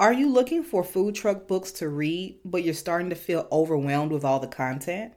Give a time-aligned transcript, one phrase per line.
[0.00, 4.12] Are you looking for food truck books to read, but you're starting to feel overwhelmed
[4.12, 5.12] with all the content?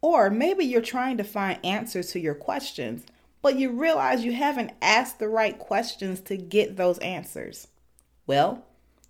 [0.00, 3.04] Or maybe you're trying to find answers to your questions,
[3.42, 7.66] but you realize you haven't asked the right questions to get those answers.
[8.24, 8.64] Well,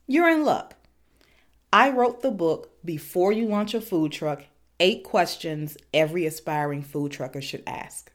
[0.06, 0.74] you're in luck.
[1.70, 4.44] I wrote the book Before You Launch a Food Truck
[4.80, 8.10] Eight Questions Every Aspiring Food Trucker Should Ask.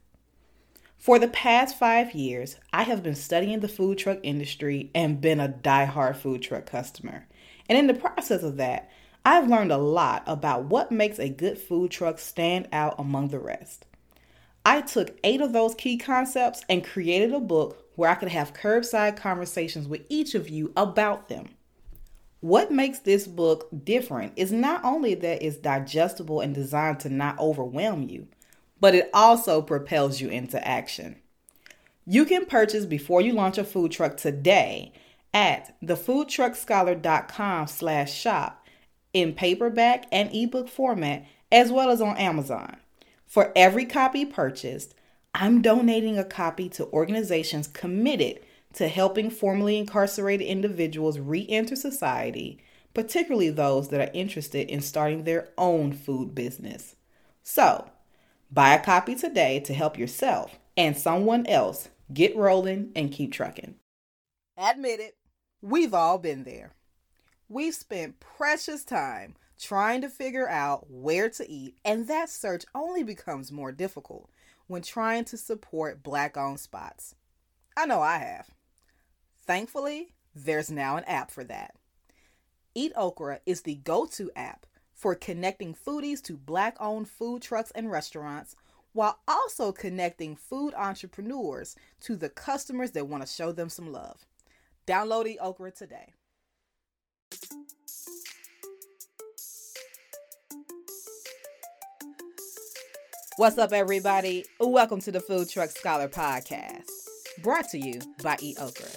[1.03, 5.41] For the past five years, I have been studying the food truck industry and been
[5.41, 7.27] a die-hard food truck customer.
[7.67, 8.89] And in the process of that,
[9.25, 13.39] I've learned a lot about what makes a good food truck stand out among the
[13.39, 13.85] rest.
[14.65, 18.53] I took eight of those key concepts and created a book where I could have
[18.53, 21.49] curbside conversations with each of you about them.
[22.39, 27.37] What makes this book different is not only that it's digestible and designed to not
[27.39, 28.29] overwhelm you,
[28.83, 31.15] but it also propels you into action.
[32.05, 34.91] You can purchase before you launch a food truck today
[35.33, 38.67] at thefoodtruckscholar.com slash shop
[39.13, 42.75] in paperback and ebook format as well as on Amazon.
[43.25, 44.95] For every copy purchased,
[45.33, 48.41] I'm donating a copy to organizations committed
[48.73, 52.59] to helping formerly incarcerated individuals re enter society,
[52.93, 56.97] particularly those that are interested in starting their own food business.
[57.43, 57.89] So,
[58.53, 63.73] Buy a copy today to help yourself and someone else get rolling and keep trucking.
[64.55, 65.17] Admit it,
[65.63, 66.73] we've all been there.
[67.49, 73.01] We've spent precious time trying to figure out where to eat, and that search only
[73.01, 74.29] becomes more difficult
[74.67, 77.15] when trying to support black owned spots.
[77.75, 78.51] I know I have.
[79.47, 81.73] Thankfully, there's now an app for that.
[82.75, 84.67] Eat Okra is the go to app
[85.03, 88.55] for connecting foodies to black owned food trucks and restaurants
[88.93, 94.25] while also connecting food entrepreneurs to the customers that want to show them some love.
[94.87, 96.13] Download the Okra today.
[103.35, 104.45] What's up, everybody?
[104.61, 106.83] Welcome to the Food Truck Scholar Podcast,
[107.43, 108.87] brought to you by Eat Okra.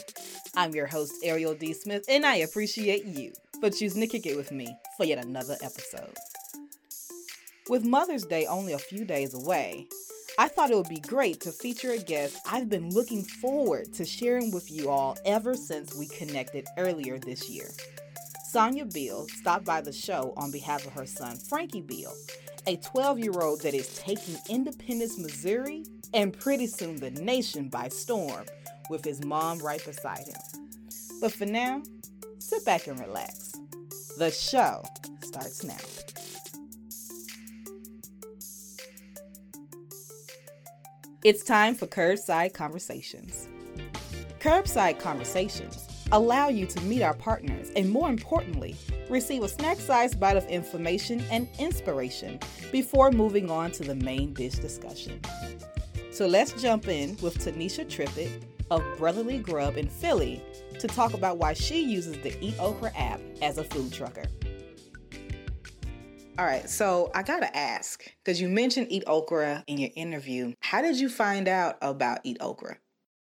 [0.54, 1.72] I'm your host, Ariel D.
[1.72, 5.56] Smith, and I appreciate you for choosing to kick it with me for yet another
[5.62, 6.14] episode.
[7.68, 9.88] With Mother's Day only a few days away,
[10.38, 14.04] I thought it would be great to feature a guest I've been looking forward to
[14.04, 17.70] sharing with you all ever since we connected earlier this year.
[18.52, 22.14] Sonja Beal stopped by the show on behalf of her son, Frankie Beal,
[22.66, 27.88] a 12 year old that is taking Independence, Missouri, and pretty soon the nation by
[27.88, 28.44] storm,
[28.90, 30.40] with his mom right beside him.
[31.20, 31.82] But for now,
[32.38, 33.45] sit back and relax.
[34.16, 34.82] The show
[35.22, 35.76] starts now.
[41.22, 43.46] It's time for Curbside Conversations.
[44.40, 48.74] Curbside Conversations allow you to meet our partners and, more importantly,
[49.10, 52.40] receive a snack sized bite of information and inspiration
[52.72, 55.20] before moving on to the main dish discussion.
[56.10, 60.42] So let's jump in with Tanisha Trippett of Brotherly Grub in Philly
[60.78, 64.24] to talk about why she uses the Eat Okra app as a food trucker.
[66.38, 70.52] All right, so I gotta ask because you mentioned Eat Okra in your interview.
[70.60, 72.76] How did you find out about Eat Okra?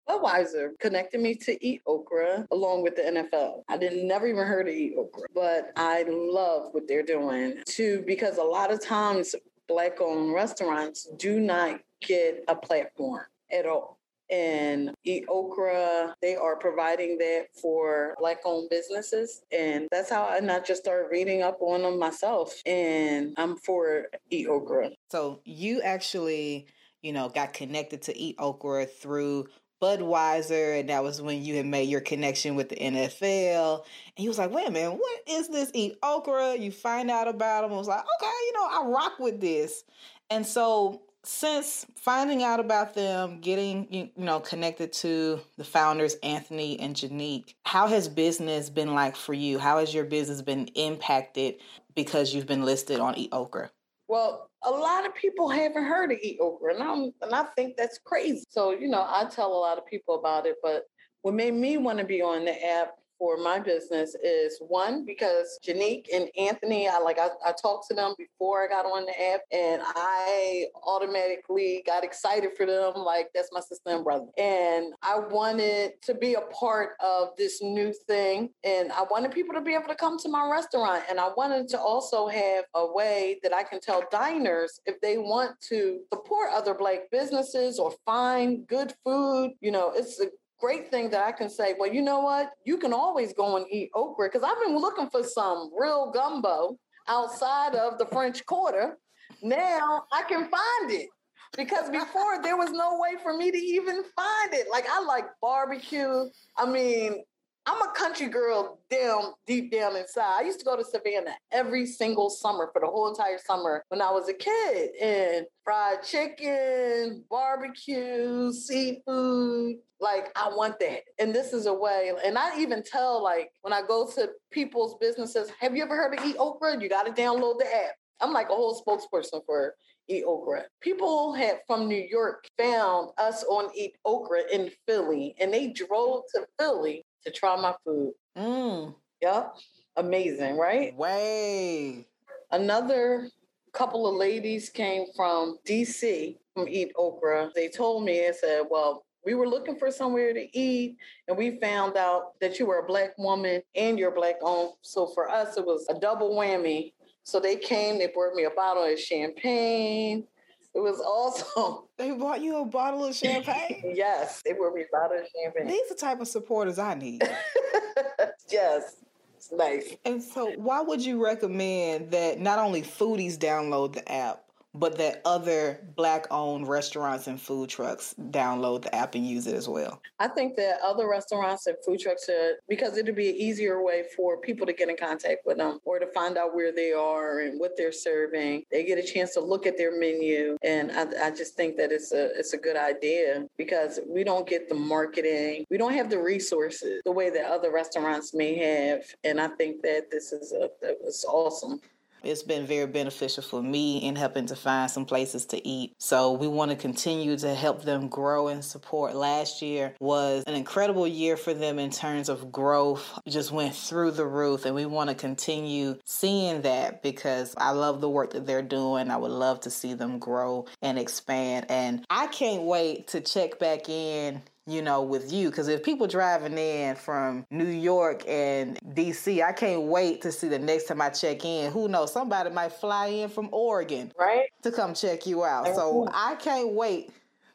[0.08, 3.62] Budweiser connected me to Eat Okra along with the NFL.
[3.68, 8.02] I didn't never even heard of Eat Okra, but I love what they're doing too
[8.04, 9.34] because a lot of times
[9.68, 13.93] black owned restaurants do not get a platform at all
[14.30, 16.14] and Eat Okra.
[16.22, 19.42] They are providing that for Black owned businesses.
[19.52, 22.60] And that's how I not just started reading up on them myself.
[22.66, 24.90] And I'm for Eat Okra.
[25.10, 26.66] So you actually,
[27.02, 29.46] you know, got connected to Eat Okra through
[29.82, 33.84] Budweiser, and that was when you had made your connection with the NFL.
[33.84, 36.56] And he was like, wait a minute, what is this Eat Okra?
[36.56, 37.72] You find out about them.
[37.72, 39.84] I was like, okay, you know, I rock with this.
[40.30, 46.78] And so since finding out about them, getting you know connected to the founders Anthony
[46.78, 49.58] and Janique, how has business been like for you?
[49.58, 51.56] How has your business been impacted
[51.94, 53.70] because you've been listed on Eat Okra?
[54.08, 57.76] Well, a lot of people haven't heard of Eat Okra, and, I'm, and I think
[57.76, 58.44] that's crazy.
[58.50, 60.84] So you know, I tell a lot of people about it, but
[61.22, 65.58] what made me want to be on the app for my business is one because
[65.66, 69.32] Janique and Anthony, I like I, I talked to them before I got on the
[69.32, 72.94] app, and I automatically got excited for them.
[72.96, 77.62] Like that's my sister and brother, and I wanted to be a part of this
[77.62, 81.20] new thing, and I wanted people to be able to come to my restaurant, and
[81.20, 85.52] I wanted to also have a way that I can tell diners if they want
[85.68, 89.52] to support other Black businesses or find good food.
[89.60, 90.26] You know, it's a
[90.64, 92.52] great thing that I can say, well, you know what?
[92.64, 96.78] You can always go and eat okra because I've been looking for some real gumbo
[97.06, 98.96] outside of the French Quarter.
[99.42, 101.10] Now I can find it
[101.54, 104.68] because before there was no way for me to even find it.
[104.70, 106.30] Like I like barbecue.
[106.56, 107.22] I mean,
[107.66, 110.40] I'm a country girl down deep down inside.
[110.40, 114.02] I used to go to Savannah every single summer for the whole entire summer when
[114.02, 114.90] I was a kid.
[115.00, 119.76] And fried chicken, barbecue, seafood.
[119.98, 121.04] Like I want that.
[121.18, 122.12] And this is a way.
[122.22, 126.18] And I even tell like when I go to people's businesses, have you ever heard
[126.18, 126.82] of Eat Okra?
[126.82, 127.94] You got to download the app.
[128.20, 129.74] I'm like a whole spokesperson for
[130.08, 130.64] Eat Okra.
[130.82, 136.24] People had from New York found us on Eat Okra in Philly, and they drove
[136.34, 138.12] to Philly to try my food.
[138.36, 138.94] Mm.
[139.20, 139.54] Yep.
[139.96, 140.94] Amazing, right?
[140.96, 142.06] Way.
[142.50, 143.28] Another
[143.72, 147.50] couple of ladies came from DC from Eat Okra.
[147.54, 150.96] They told me, and said, Well, we were looking for somewhere to eat,
[151.28, 154.74] and we found out that you were a black woman and you're black owned.
[154.82, 156.92] So for us, it was a double whammy.
[157.22, 160.26] So they came, they brought me a bottle of champagne.
[160.74, 161.84] It was awesome.
[161.96, 163.92] They bought you a bottle of champagne?
[163.94, 165.68] yes, they brought me a bottle of champagne.
[165.68, 167.22] These are the type of supporters I need.
[168.50, 168.96] yes.
[169.36, 169.94] It's nice.
[170.04, 174.43] And so why would you recommend that not only foodies download the app,
[174.74, 179.54] but that other black owned restaurants and food trucks download the app and use it
[179.54, 180.00] as well?
[180.18, 184.04] I think that other restaurants and food trucks should, because it'd be an easier way
[184.16, 187.40] for people to get in contact with them or to find out where they are
[187.40, 188.64] and what they're serving.
[188.70, 190.56] They get a chance to look at their menu.
[190.62, 194.48] And I, I just think that it's a it's a good idea because we don't
[194.48, 199.02] get the marketing, we don't have the resources the way that other restaurants may have.
[199.22, 201.80] And I think that this is a, it's awesome.
[202.24, 205.94] It's been very beneficial for me in helping to find some places to eat.
[205.98, 209.14] So we want to continue to help them grow and support.
[209.14, 214.12] Last year was an incredible year for them in terms of growth, just went through
[214.12, 214.64] the roof.
[214.64, 219.10] And we want to continue seeing that because I love the work that they're doing.
[219.10, 221.66] I would love to see them grow and expand.
[221.68, 225.50] And I can't wait to check back in you know, with you.
[225.50, 230.48] Because if people driving in from New York and DC, I can't wait to see
[230.48, 231.70] the next time I check in.
[231.72, 232.12] Who knows?
[232.12, 235.74] Somebody might fly in from Oregon, right, to come check you out.
[235.74, 237.10] So I can't wait.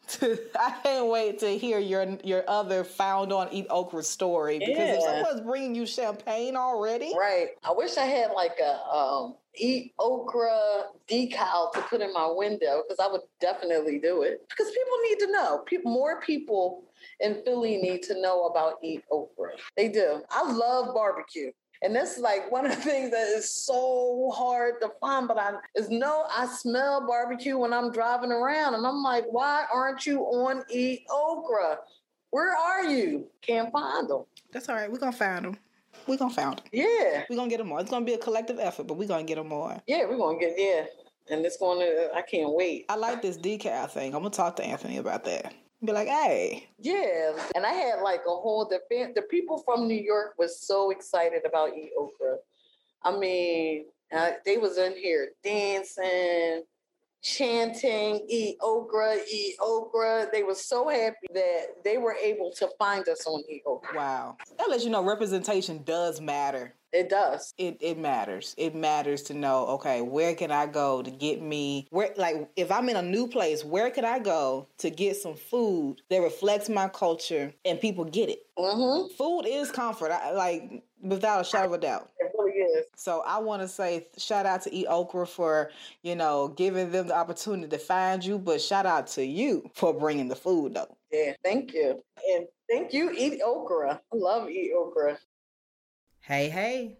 [0.09, 4.77] To, I can't wait to hear your your other found on Eat Okra story because
[4.77, 4.93] yeah.
[4.95, 7.49] if someone's bringing you champagne already, right?
[7.63, 12.83] I wish I had like a um, Eat Okra decal to put in my window
[12.87, 15.63] because I would definitely do it because people need to know.
[15.65, 16.83] People, more people
[17.19, 19.51] in Philly need to know about Eat Okra.
[19.75, 20.21] They do.
[20.29, 21.51] I love barbecue.
[21.81, 25.27] And that's like one of the things that is so hard to find.
[25.27, 29.65] But I is no, I smell barbecue when I'm driving around, and I'm like, why
[29.73, 31.77] aren't you on Eat Okra?
[32.31, 33.27] Where are you?
[33.41, 34.23] Can't find them.
[34.51, 34.91] That's all right.
[34.91, 35.57] We're gonna find them.
[36.05, 36.65] We're gonna find them.
[36.71, 37.23] Yeah.
[37.29, 37.79] We're gonna get them more.
[37.79, 39.81] It's gonna be a collective effort, but we're gonna get them more.
[39.87, 40.85] Yeah, we're gonna get yeah.
[41.31, 42.09] And it's gonna.
[42.13, 42.85] I can't wait.
[42.89, 44.13] I like this decal thing.
[44.13, 45.53] I'm gonna talk to Anthony about that.
[45.83, 46.67] Be like, hey.
[46.77, 47.31] Yeah.
[47.55, 49.13] And I had like a whole defense.
[49.15, 52.37] The people from New York was so excited about Eat Okra.
[53.03, 56.63] I mean, uh, they was in here dancing,
[57.21, 60.27] chanting, eat okra, eat okra.
[60.31, 63.95] They were so happy that they were able to find us on Eat Okra.
[63.95, 64.37] Wow.
[64.57, 66.73] That lets you know representation does matter.
[66.91, 67.53] It does.
[67.57, 68.55] It it matters.
[68.57, 72.71] It matters to know, okay, where can I go to get me where like if
[72.71, 76.67] I'm in a new place, where can I go to get some food that reflects
[76.67, 78.39] my culture and people get it?
[78.57, 79.13] Mm-hmm.
[79.15, 80.11] Food is comfort.
[80.11, 82.09] I, like without a shadow of a doubt.
[82.59, 82.85] It really is.
[82.95, 85.71] So I want to say shout out to Eat Okra for,
[86.03, 89.93] you know, giving them the opportunity to find you, but shout out to you for
[89.93, 90.95] bringing the food though.
[91.11, 92.01] Yeah, thank you.
[92.31, 94.01] And thank you, Eat Okra.
[94.11, 95.17] I love Eat Okra.
[96.21, 96.97] Hey, hey.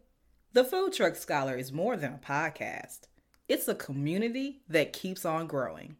[0.53, 3.01] The Food Truck Scholar is more than a podcast.
[3.47, 5.95] It's a community that keeps on growing.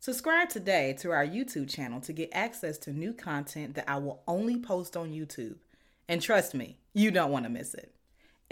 [0.00, 4.22] Subscribe today to our YouTube channel to get access to new content that I will
[4.26, 5.56] only post on YouTube.
[6.08, 7.94] And trust me, you don't want to miss it.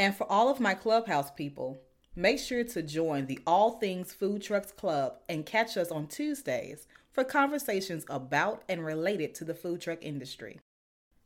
[0.00, 1.76] And for all of my Clubhouse people,
[2.14, 6.86] make sure to join the All Things Food Trucks Club and catch us on Tuesdays
[7.10, 10.60] for conversations about and related to the food truck industry.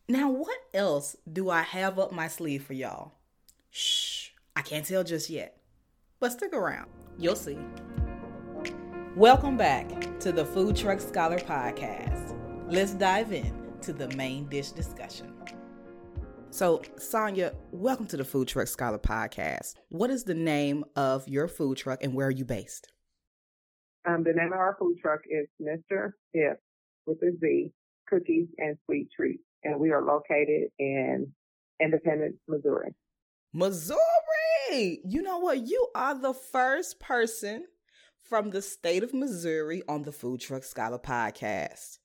[0.08, 3.12] Now, what else do I have up my sleeve for y'all?
[3.70, 5.58] Shh, I can't tell just yet.
[6.18, 6.88] But stick around,
[7.18, 7.58] you'll see.
[9.14, 12.34] Welcome back to the Food Truck Scholar Podcast.
[12.68, 13.52] Let's dive in
[13.82, 15.31] to the main dish discussion.
[16.52, 19.76] So, Sonja, welcome to the Food Truck Scholar Podcast.
[19.88, 22.92] What is the name of your food truck and where are you based?
[24.06, 26.10] Um, the name of our food truck is Mr.
[26.34, 26.60] Dip
[27.06, 27.72] with a Z
[28.06, 31.32] Cookies and Sweet Treats and we are located in
[31.80, 32.94] Independence, Missouri.
[33.54, 35.00] Missouri!
[35.06, 35.66] You know what?
[35.66, 37.64] You are the first person
[38.28, 41.96] from the state of Missouri on the Food Truck Scholar podcast.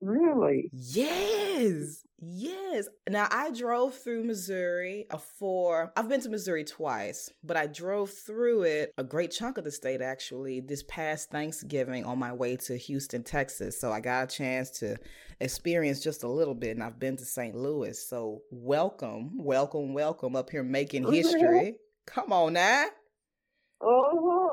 [0.00, 0.70] Really?
[0.72, 2.04] Yes.
[2.20, 2.88] Yes.
[3.08, 5.06] Now I drove through Missouri
[5.38, 9.64] for I've been to Missouri twice, but I drove through it a great chunk of
[9.64, 13.80] the state actually this past Thanksgiving on my way to Houston, Texas.
[13.80, 14.96] So I got a chance to
[15.40, 17.54] experience just a little bit and I've been to St.
[17.54, 17.98] Louis.
[17.98, 21.76] So welcome, welcome, welcome up here making history.
[22.06, 22.86] Come on now.
[23.80, 24.43] Uh-huh.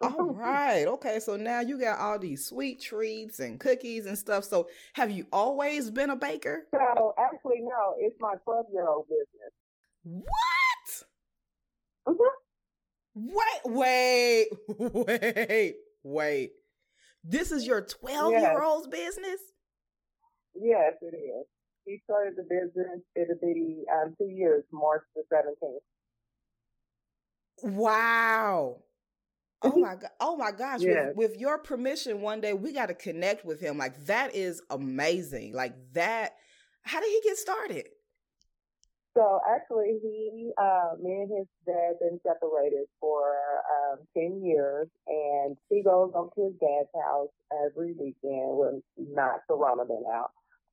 [0.00, 0.86] All right.
[0.86, 1.20] Okay.
[1.20, 4.44] So now you got all these sweet treats and cookies and stuff.
[4.44, 6.66] So have you always been a baker?
[6.72, 9.52] So actually, no, it's my 12 year old business.
[10.04, 11.04] What?
[12.08, 12.44] Mm-hmm.
[13.16, 14.48] Wait, wait,
[15.48, 16.52] wait, wait.
[17.22, 19.40] This is your 12 year old's business?
[20.54, 21.46] Yes, it is.
[21.86, 25.78] He started the business, it'll be um, two years, March the 17th.
[27.62, 28.78] Wow.
[29.64, 30.10] Oh my god!
[30.20, 30.80] Oh my gosh!
[30.80, 33.78] With, with your permission, one day we got to connect with him.
[33.78, 35.54] Like that is amazing.
[35.54, 36.34] Like that.
[36.82, 37.86] How did he get started?
[39.16, 43.36] So actually, he, uh, me and his dad been separated for
[43.70, 47.30] um, ten years, and he goes over to his dad's house
[47.64, 50.30] every weekend when not Corona been out.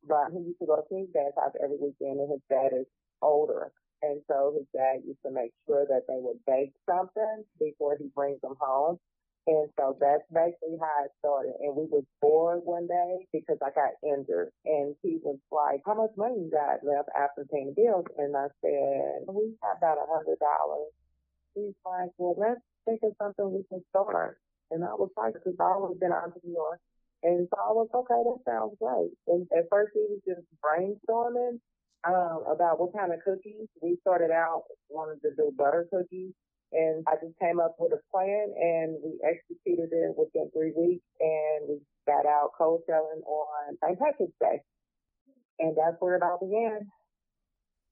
[0.08, 2.88] But he used to go to his dad's house every weekend, and his dad is
[3.22, 3.72] older,
[4.02, 8.10] and so his dad used to make sure that they would bake something before he
[8.16, 8.98] brings them home.
[9.48, 11.58] And so that's basically how it started.
[11.62, 14.54] And we was bored one day because I got injured.
[14.66, 18.06] And he was like, how much money you got left after paying bills?
[18.18, 20.94] And I said, we have about a hundred dollars.
[21.56, 24.38] He's like, well, let's think of something we can start.
[24.70, 26.78] And I was like, because I always been an entrepreneur.
[27.24, 29.14] And so I was, okay, that sounds great.
[29.28, 31.60] And at first he was just brainstorming
[32.08, 33.68] um, about what kind of cookies.
[33.82, 36.34] We started out wanting to do butter cookies.
[36.74, 41.04] And I just came up with a plan and we executed it within three weeks
[41.20, 44.00] and we got out cold selling on St.
[44.00, 44.62] Patrick's Day.
[45.60, 46.88] And that's where it all began.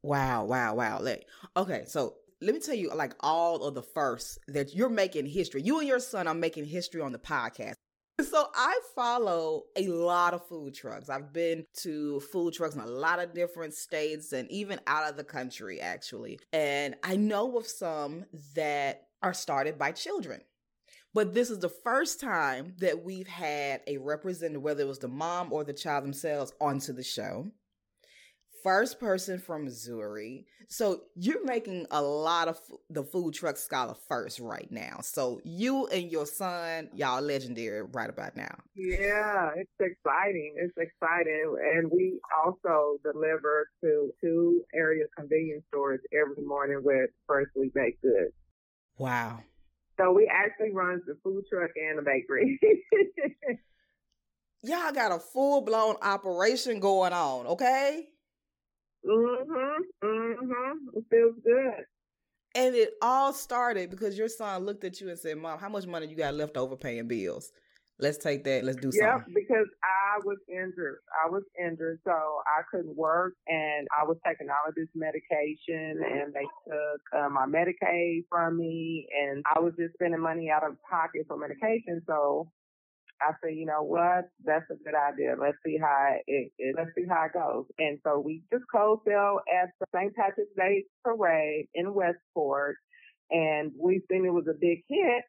[0.02, 0.46] Wow!
[0.46, 0.76] Wow!
[0.76, 1.00] Wow!
[1.02, 5.26] Like, okay, so let me tell you, like all of the firsts that you're making
[5.26, 5.62] history.
[5.62, 7.76] You and your son are making history on the podcast.
[8.24, 11.10] So I follow a lot of food trucks.
[11.10, 15.16] I've been to food trucks in a lot of different states and even out of
[15.16, 16.40] the country, actually.
[16.52, 20.42] And I know of some that are started by children.
[21.14, 25.08] But this is the first time that we've had a representative, whether it was the
[25.08, 27.48] mom or the child themselves, onto the show
[28.64, 30.46] first person from Missouri.
[30.68, 35.00] So you're making a lot of f- the food truck scholar first right now.
[35.02, 38.56] So you and your son, y'all legendary right about now.
[38.76, 40.54] Yeah, it's exciting.
[40.58, 41.56] It's exciting.
[41.76, 48.34] And we also deliver to two area convenience stores every morning with freshly baked goods.
[48.98, 49.40] Wow.
[50.00, 52.60] So we actually run the food truck and the bakery.
[54.62, 58.10] Y'all got a full blown operation going on, okay?
[59.06, 60.74] Mhm, mhm.
[60.96, 61.86] It feels good.
[62.56, 65.86] And it all started because your son looked at you and said, Mom, how much
[65.86, 67.52] money you got left over paying bills?
[68.00, 68.64] Let's take that.
[68.64, 69.34] Let's do Yeah, something.
[69.34, 71.00] because I was injured.
[71.24, 76.02] I was injured, so I couldn't work, and I was taking all of this medication,
[76.02, 80.64] and they took uh, my Medicaid from me, and I was just spending money out
[80.64, 82.02] of pocket for medication.
[82.08, 82.52] So
[83.22, 84.30] I said, you know what?
[84.46, 85.36] That's a good idea.
[85.40, 87.66] Let's see how it, it let's see how it goes.
[87.78, 90.16] And so we just cold sell at the St.
[90.16, 92.76] Patrick's Day parade in Westport,
[93.32, 95.24] and we seen it was a big hit.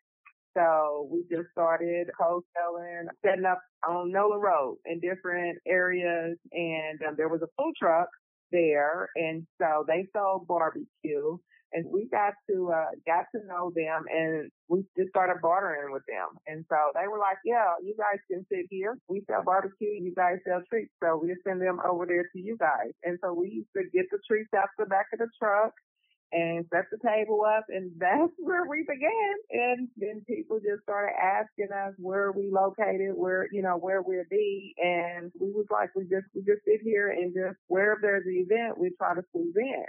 [0.57, 7.01] So we just started cold selling, setting up on Noland Road in different areas, and
[7.07, 8.09] um, there was a food truck
[8.51, 11.39] there, and so they sold barbecue
[11.73, 16.03] and we got to uh got to know them and we just started bartering with
[16.09, 16.29] them.
[16.47, 18.97] And so they were like yeah you guys can sit here.
[19.09, 22.57] We sell barbecue you guys sell treats so we'll send them over there to you
[22.59, 22.93] guys.
[23.05, 25.73] And so we used to get the treats out the back of the truck
[26.33, 29.35] and set the table up and that's where we began.
[29.51, 34.29] And then people just started asking us where we located where you know where we'd
[34.31, 34.75] be.
[34.79, 38.47] And we was like we just we just sit here and just wherever there's an
[38.47, 39.85] event we try to squeeze in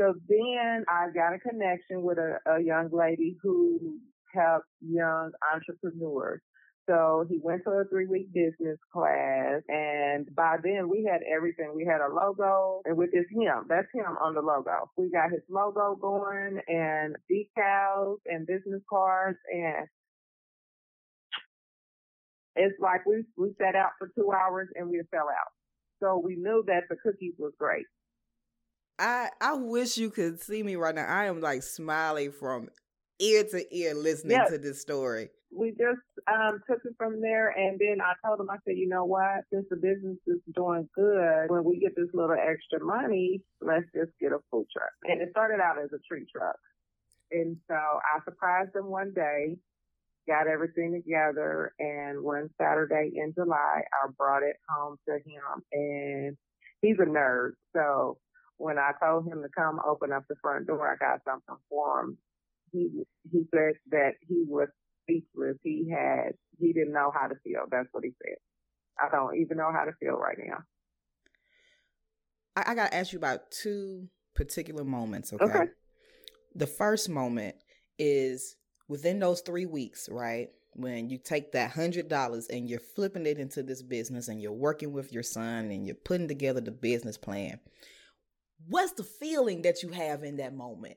[0.00, 3.98] so then I got a connection with a, a young lady who
[4.34, 6.40] helps young entrepreneurs.
[6.88, 11.72] So he went to a three week business class and by then we had everything.
[11.76, 13.66] We had a logo and which is him.
[13.68, 14.90] That's him on the logo.
[14.96, 19.86] We got his logo going and decals and business cards and
[22.56, 25.52] it's like we we sat out for two hours and we fell out.
[26.02, 27.86] So we knew that the cookies was great.
[29.00, 31.06] I I wish you could see me right now.
[31.06, 32.68] I am like smiling from
[33.18, 34.50] ear to ear listening yes.
[34.50, 35.30] to this story.
[35.52, 38.88] We just um, took it from there, and then I told him, I said, you
[38.88, 39.42] know what?
[39.52, 44.12] Since the business is doing good, when we get this little extra money, let's just
[44.20, 44.92] get a food truck.
[45.04, 46.56] And it started out as a tree truck.
[47.32, 49.56] And so I surprised him one day,
[50.28, 55.64] got everything together, and one Saturday in July, I brought it home to him.
[55.72, 56.36] And
[56.80, 58.18] he's a nerd, so
[58.60, 62.00] when I told him to come open up the front door, I got something for
[62.00, 62.18] him.
[62.72, 62.88] He
[63.32, 64.68] he said that he was
[65.02, 65.56] speechless.
[65.64, 67.62] He had he didn't know how to feel.
[67.70, 68.36] That's what he said.
[69.00, 70.58] I don't even know how to feel right now.
[72.54, 75.44] I, I gotta ask you about two particular moments, okay?
[75.44, 75.64] okay?
[76.54, 77.56] The first moment
[77.98, 78.56] is
[78.88, 80.48] within those three weeks, right?
[80.74, 84.52] When you take that hundred dollars and you're flipping it into this business and you're
[84.52, 87.58] working with your son and you're putting together the business plan
[88.68, 90.96] what's the feeling that you have in that moment?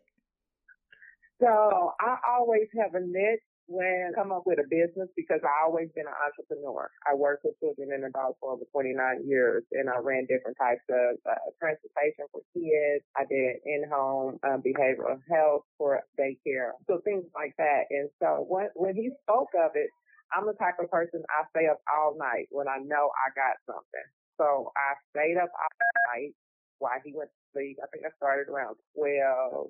[1.42, 5.66] So I always have a niche when I come up with a business because I
[5.66, 6.90] always been an entrepreneur.
[7.08, 10.84] I worked with children and adults for over 29 years and I ran different types
[10.92, 13.04] of uh, transportation for kids.
[13.16, 16.76] I did in-home uh, behavioral health for daycare.
[16.88, 17.88] So things like that.
[17.90, 19.90] And so when, when he spoke of it,
[20.36, 23.56] I'm the type of person I stay up all night when I know I got
[23.68, 24.08] something.
[24.38, 25.78] So I stayed up all
[26.12, 26.34] night
[26.80, 27.78] while he went to sleep.
[27.84, 29.70] I think I started around 12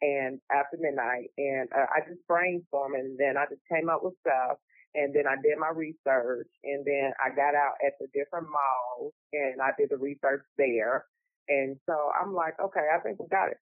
[0.00, 4.14] and after midnight and uh, I just brainstormed and then I just came up with
[4.20, 4.58] stuff
[4.94, 9.12] and then I did my research and then I got out at the different malls
[9.32, 11.04] and I did the research there.
[11.48, 13.58] And so I'm like, okay, I think we got it.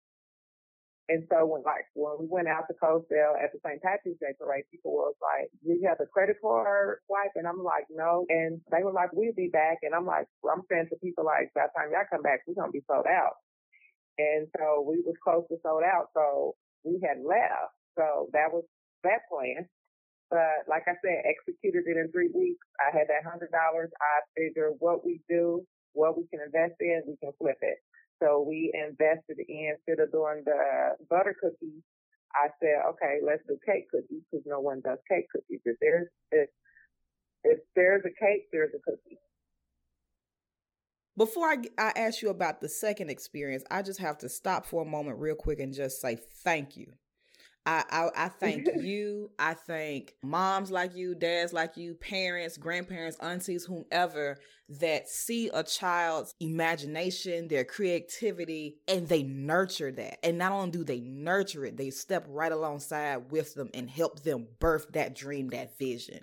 [1.09, 3.83] And so when like when we went out to Cozell at the St.
[3.83, 7.63] Patrick's Day parade, people was like, "Do you have a credit card swipe?" And I'm
[7.63, 10.97] like, "No." And they were like, "We'll be back." And I'm like, I'm saying to
[11.05, 13.35] people like, "By the time y'all come back, we're gonna be sold out."
[14.19, 17.75] And so we was close to sold out, so we had left.
[17.99, 18.65] So that was
[19.05, 19.69] that plan.
[20.31, 22.67] But like I said, executed it in three weeks.
[22.81, 23.91] I had that hundred dollars.
[24.01, 27.79] I figured what we do, what we can invest in, we can flip it.
[28.23, 31.83] So we invested in, instead of doing the butter cookies,
[32.35, 35.61] I said, okay, let's do cake cookies because no one does cake cookies.
[35.65, 36.49] If there's, if,
[37.45, 39.19] if there's a cake, there's a cookie.
[41.17, 44.83] Before I, I ask you about the second experience, I just have to stop for
[44.83, 46.93] a moment real quick and just say thank you
[47.67, 49.31] I, I, I thank you.
[49.39, 55.63] I thank moms like you, dads like you, parents, grandparents, aunties, whomever that see a
[55.63, 60.25] child's imagination, their creativity, and they nurture that.
[60.25, 64.23] And not only do they nurture it, they step right alongside with them and help
[64.23, 66.21] them birth that dream, that vision.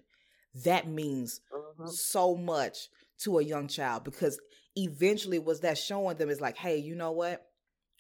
[0.64, 1.88] That means uh-huh.
[1.88, 4.40] so much to a young child because
[4.76, 7.46] eventually was that showing them is like, hey, you know what?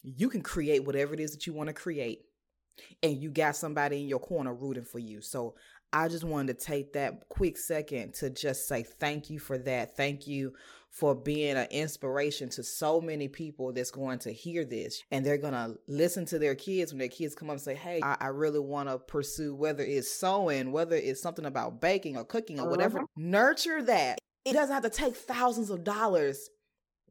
[0.01, 2.21] You can create whatever it is that you want to create
[3.01, 5.21] and you got somebody in your corner rooting for you.
[5.21, 5.55] So
[5.93, 9.95] I just wanted to take that quick second to just say thank you for that.
[9.95, 10.53] Thank you
[10.89, 15.37] for being an inspiration to so many people that's going to hear this and they're
[15.37, 18.17] going to listen to their kids when their kids come up and say, Hey, I,
[18.19, 22.59] I really want to pursue whether it's sewing, whether it's something about baking or cooking
[22.59, 22.99] or whatever.
[22.99, 23.07] Uh-huh.
[23.15, 24.17] Nurture that.
[24.45, 26.49] It doesn't have to take thousands of dollars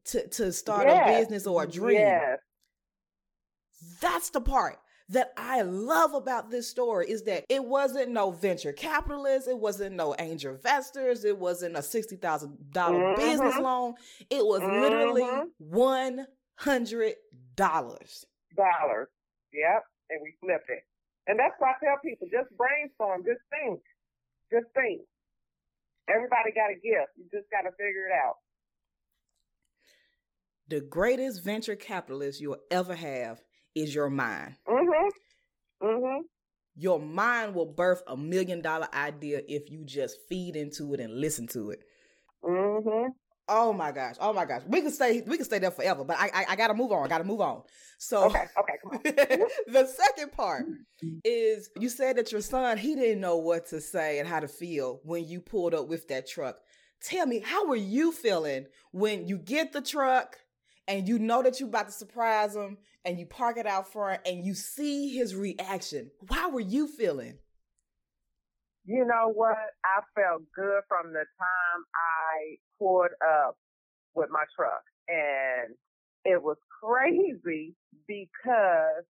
[0.05, 1.07] to, to start yes.
[1.07, 1.99] a business or a dream.
[1.99, 2.39] Yes.
[4.01, 4.77] That's the part
[5.13, 9.95] that I love about this story is that it wasn't no venture capitalists, it wasn't
[9.95, 13.21] no angel investors, it wasn't a $60,000 mm-hmm.
[13.21, 13.93] business loan.
[14.29, 14.81] It was mm-hmm.
[14.81, 15.23] literally
[15.61, 16.25] $100.
[17.55, 19.09] Dollars.
[19.53, 19.83] Yep.
[20.09, 20.83] And we flipped it.
[21.27, 23.79] And that's why I tell people just brainstorm, just think.
[24.51, 25.01] Just think.
[26.09, 27.13] Everybody got a gift.
[27.17, 28.35] You just got to figure it out.
[30.67, 33.41] The greatest venture capitalist you'll ever have
[33.75, 34.55] is your mind.
[34.67, 35.85] Mm-hmm.
[35.85, 36.21] Mm-hmm.
[36.75, 41.19] Your mind will birth a million dollar idea if you just feed into it and
[41.19, 41.83] listen to it.
[42.43, 43.09] Mm-hmm.
[43.49, 44.15] Oh my gosh!
[44.21, 44.61] Oh my gosh!
[44.67, 45.21] We can stay.
[45.27, 47.05] We can stay there forever, but I I, I gotta move on.
[47.05, 47.63] I gotta move on.
[47.97, 49.01] So okay, okay, come on.
[49.67, 50.65] the second part
[51.25, 54.47] is you said that your son he didn't know what to say and how to
[54.47, 56.57] feel when you pulled up with that truck.
[57.01, 60.37] Tell me, how were you feeling when you get the truck
[60.87, 64.21] and you know that you're about to surprise him and you park it out front
[64.25, 66.11] and you see his reaction.
[66.29, 67.37] How were you feeling?
[68.85, 69.57] You know what?
[69.85, 73.57] I felt good from the time I pulled up
[74.13, 75.75] with my truck and
[76.25, 77.75] it was crazy
[78.07, 79.03] because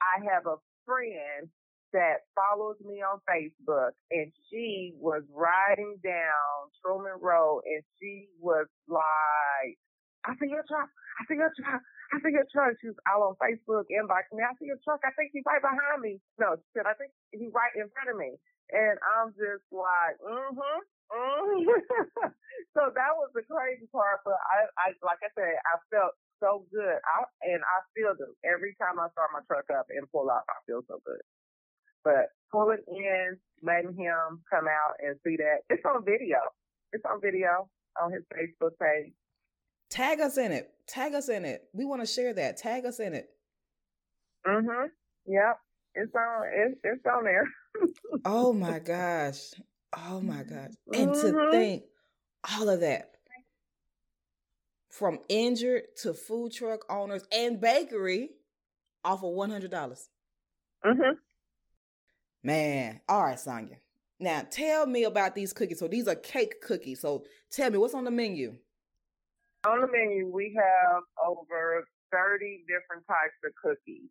[0.00, 1.48] I have a friend
[1.92, 8.66] that follows me on Facebook and she was riding down Truman Road and she was
[8.88, 9.78] like
[10.26, 10.90] I see your truck.
[10.90, 11.80] I see your truck.
[12.12, 12.78] I see your truck.
[12.78, 14.46] She was all on Facebook inboxing me.
[14.46, 15.02] I see your truck.
[15.02, 16.22] I think he's right behind me.
[16.38, 18.38] No, she said, I think he's right in front of me.
[18.70, 20.58] And I'm just like, mm-hmm.
[20.58, 22.30] mm-hmm.
[22.74, 24.22] so that was the crazy part.
[24.22, 26.98] But I, I, like I said, I felt so good.
[27.02, 28.34] I, and I feel do.
[28.46, 31.22] Every time I start my truck up and pull off, I feel so good.
[32.06, 36.38] But pulling in, letting him come out and see that, it's on video.
[36.94, 37.66] It's on video
[37.98, 39.10] on his Facebook page.
[39.90, 40.70] Tag us in it.
[40.86, 41.68] Tag us in it.
[41.72, 42.56] We want to share that.
[42.56, 43.30] Tag us in it.
[44.46, 44.88] Mhm.
[45.26, 45.58] Yep.
[45.94, 46.42] It's on.
[46.54, 47.48] It's, it's on there.
[48.24, 49.52] oh my gosh.
[49.96, 50.72] Oh my gosh.
[50.92, 51.36] And mm-hmm.
[51.36, 51.84] to think
[52.58, 53.12] all of that
[54.90, 58.30] from injured to food truck owners and bakery
[59.04, 60.08] off of one hundred dollars.
[60.84, 61.14] Mhm.
[62.42, 63.00] Man.
[63.08, 63.76] All right, Sonja.
[64.18, 65.78] Now tell me about these cookies.
[65.78, 67.00] So these are cake cookies.
[67.00, 68.56] So tell me what's on the menu.
[69.66, 74.10] On the menu, we have over 30 different types of cookies.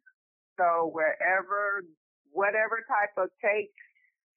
[0.59, 1.83] So wherever,
[2.31, 3.71] whatever type of cake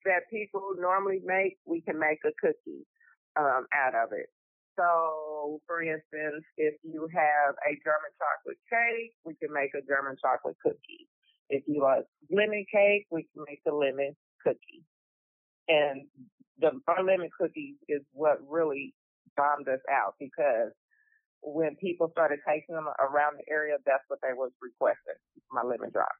[0.05, 2.87] that people normally make, we can make a cookie
[3.35, 4.31] um, out of it.
[4.79, 10.15] So, for instance, if you have a German chocolate cake, we can make a German
[10.23, 11.11] chocolate cookie.
[11.51, 14.15] If you like lemon cake, we can make a lemon
[14.47, 14.87] cookie.
[15.67, 16.07] And
[16.61, 18.95] the our lemon cookies is what really
[19.37, 20.71] bombed us out because
[21.43, 25.19] when people started taking them around the area, that's what they was requesting,
[25.53, 26.13] my lemon drop.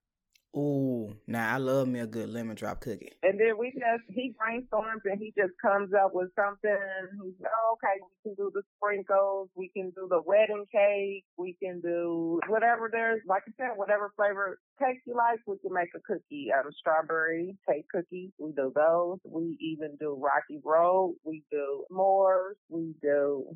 [0.57, 3.13] Ooh, now I love me a good lemon drop cookie.
[3.23, 6.77] And then we just he brainstorms and he just comes up with something.
[7.23, 11.57] He's oh, okay, we can do the sprinkles, we can do the wedding cake, we
[11.63, 15.91] can do whatever there's like I said, whatever flavor cake you like, we can make
[15.95, 16.49] a cookie.
[16.57, 19.19] Um, strawberry cake cookies, we do those.
[19.25, 23.55] We even do rocky road, we do s'mores, we do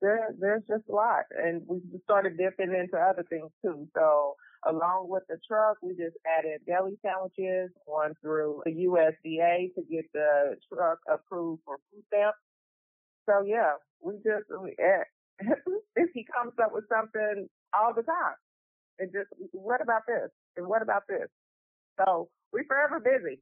[0.00, 1.24] there, there's just a lot.
[1.30, 3.88] And we started dipping into other things too.
[3.94, 4.34] So
[4.66, 10.04] along with the truck, we just added deli sandwiches, one through the USDA to get
[10.12, 12.38] the truck approved for food stamps.
[13.26, 15.04] So yeah, we just, we, eh,
[15.96, 18.36] if he comes up with something all the time,
[18.98, 20.30] and just, what about this?
[20.56, 21.26] And what about this?
[21.98, 23.40] So we're forever busy.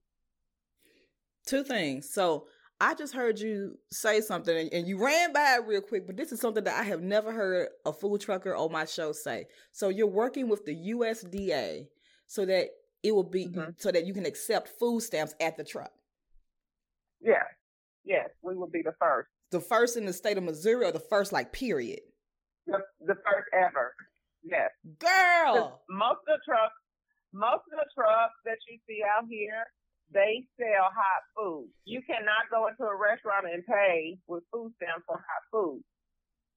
[1.47, 2.09] Two things.
[2.11, 2.47] So
[2.81, 6.33] I just heard you say something and you ran by it real quick, but this
[6.33, 9.47] is something that I have never heard a food trucker on my show say.
[9.71, 11.87] So you're working with the USDA
[12.27, 12.69] so that
[13.03, 13.71] it will be mm-hmm.
[13.77, 15.93] so that you can accept food stamps at the truck.
[17.21, 17.45] Yeah.
[18.05, 19.29] Yes, we will be the first.
[19.53, 22.01] The first in the state of Missouri or the first like period?
[22.67, 23.95] The, the first ever.
[24.43, 24.71] Yes.
[24.99, 25.83] Girl.
[25.89, 26.75] Most of the trucks
[27.33, 29.65] most of the trucks that you see out here
[30.13, 31.69] they sell hot food.
[31.85, 35.83] You cannot go into a restaurant and pay with food stamps for hot food.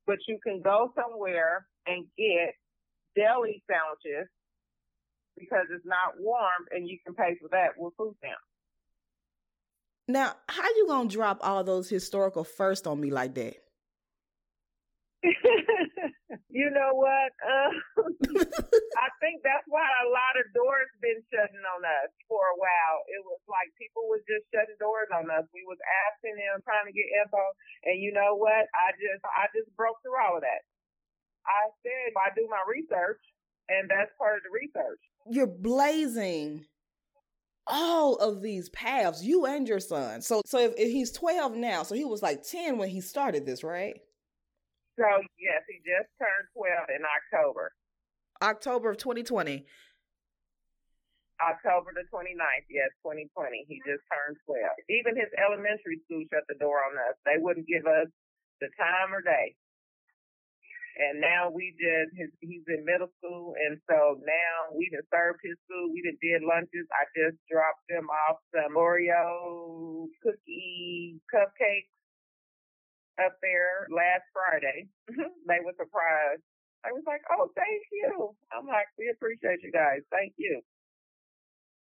[0.05, 2.53] But you can go somewhere and get
[3.15, 4.29] deli sandwiches
[5.37, 8.43] because it's not warm and you can pay for that with food stamps.
[10.07, 13.55] Now, how you gonna drop all those historical first on me like that?
[16.55, 17.35] you know what?
[17.43, 17.71] Uh,
[19.03, 23.03] I think that's why a lot of doors been shutting on us for a while.
[23.11, 25.43] It was like people was just shutting doors on us.
[25.51, 27.43] We was asking them, trying to get info,
[27.83, 28.71] and you know what?
[28.71, 30.63] I just I just broke through all of that.
[31.43, 33.19] I said I do my research,
[33.67, 35.03] and that's part of the research.
[35.27, 36.63] You're blazing
[37.67, 40.23] all of these paths, you and your son.
[40.23, 43.43] So so if, if he's 12 now, so he was like 10 when he started
[43.43, 43.99] this, right?
[44.95, 47.75] So yes, he just turned 12 in October.
[48.41, 49.65] October of 2020.
[51.43, 53.67] October the 29th, yes, 2020.
[53.67, 54.71] He just turned 12.
[54.87, 57.19] Even his elementary school shut the door on us.
[57.27, 58.07] They wouldn't give us
[58.63, 59.55] the time or day.
[60.95, 63.51] And now we just, his, he's in middle school.
[63.59, 65.91] And so now we just served his food.
[65.91, 66.87] We just did lunches.
[66.95, 71.94] I just dropped them off some Oreo cookie cupcakes
[73.23, 74.87] up there last Friday.
[75.47, 76.43] they were surprised.
[76.85, 78.35] I was like, oh, thank you.
[78.53, 80.05] I'm like, we appreciate you guys.
[80.11, 80.61] Thank you.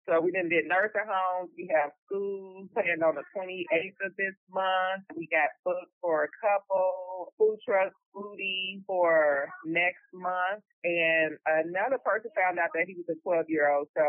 [0.06, 1.50] So we then did nursing homes.
[1.58, 5.02] We have schools planned on the 28th of this month.
[5.18, 10.62] We got booked for a couple food truck foodie for next month.
[10.84, 13.88] And another person found out that he was a 12 year old.
[13.98, 14.06] So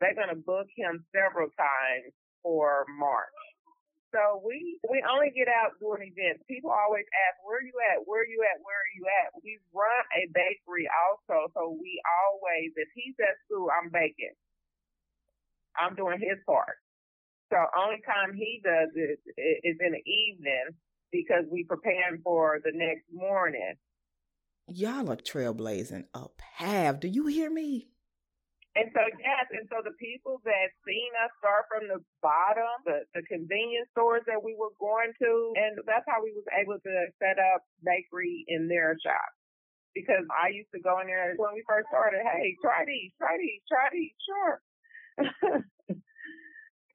[0.00, 2.12] they're going to book him several times
[2.42, 3.53] for March.
[4.14, 6.46] So we we only get out during events.
[6.46, 8.06] People always ask, "Where are you at?
[8.06, 8.62] Where are you at?
[8.62, 13.34] Where are you at?" We run a bakery also, so we always, if he's at
[13.42, 14.38] school, I'm baking.
[15.74, 16.78] I'm doing his part.
[17.50, 19.18] So only time he does it
[19.66, 20.78] is in the evening
[21.10, 23.74] because we preparing for the next morning.
[24.68, 27.00] Y'all are trailblazing a path.
[27.00, 27.90] Do you hear me?
[28.74, 33.06] And so yes, and so the people that seen us start from the bottom, the,
[33.14, 36.94] the convenience stores that we were going to, and that's how we was able to
[37.22, 39.30] set up bakery in their shop.
[39.94, 43.38] Because I used to go in there when we first started, hey, try these, try
[43.38, 44.54] these, try these, sure.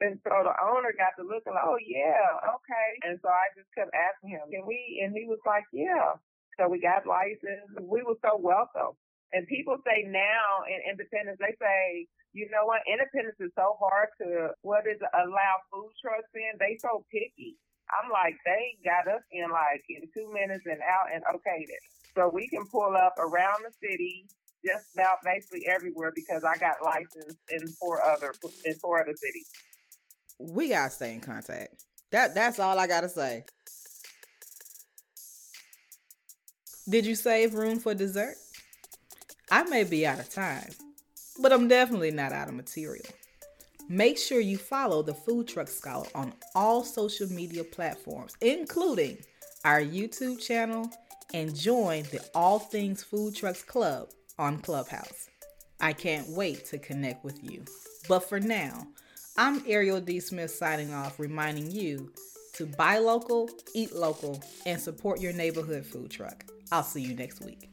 [0.04, 2.90] and so the owner got to looking like, oh yeah, okay.
[3.08, 5.00] And so I just kept asking him, can we?
[5.00, 6.20] And he was like, yeah.
[6.60, 7.80] So we got licensed.
[7.80, 9.00] We were so welcome.
[9.34, 14.10] And people say now in independence, they say, you know what, independence is so hard
[14.22, 16.58] to what is allow food trucks in.
[16.58, 17.58] They so picky.
[17.90, 21.84] I'm like, they got us in like in two minutes and out and okayed it.
[22.16, 24.26] So we can pull up around the city,
[24.66, 28.34] just about basically everywhere because I got licensed in four other
[28.66, 29.50] in four other cities.
[30.40, 31.84] We gotta stay in contact.
[32.12, 33.46] That that's all I gotta say.
[36.88, 38.36] Did you save room for dessert?
[39.52, 40.70] I may be out of time,
[41.42, 43.06] but I'm definitely not out of material.
[43.88, 49.18] Make sure you follow the Food Truck Scholar on all social media platforms, including
[49.66, 50.88] our YouTube channel,
[51.34, 55.30] and join the All Things Food Trucks Club on Clubhouse.
[55.82, 57.66] I can't wait to connect with you.
[58.08, 58.88] But for now,
[59.38, 60.20] I'm Ariel D.
[60.20, 62.12] Smith signing off, reminding you
[62.54, 66.46] to buy local, eat local, and support your neighborhood food truck.
[66.72, 67.70] I'll see you next week.